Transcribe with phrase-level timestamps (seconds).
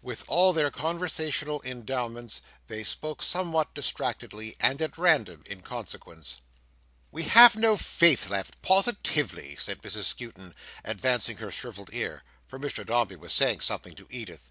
[0.00, 6.36] With all their conversational endowments, they spoke somewhat distractedly, and at random, in consequence.
[7.12, 10.54] "We have no Faith left, positively," said Mrs Skewton,
[10.86, 14.48] advancing her shrivelled ear; for Mr Dombey was saying something to Edith.